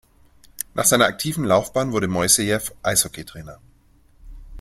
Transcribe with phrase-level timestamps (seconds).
[0.73, 3.59] Nach seiner aktiven Laufbahn wurde Moissejew Eishockeytrainer.